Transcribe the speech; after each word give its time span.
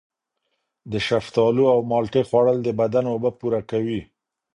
د 0.91 0.93
شفتالو 1.07 1.63
او 1.73 1.79
مالټې 1.89 2.21
خوړل 2.29 2.57
د 2.63 2.69
بدن 2.79 3.05
اوبه 3.13 3.29
پوره 3.39 3.61
کوي. 3.71 4.01